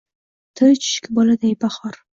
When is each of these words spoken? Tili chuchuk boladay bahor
Tili 0.59 0.81
chuchuk 0.87 1.13
boladay 1.21 1.57
bahor 1.67 2.05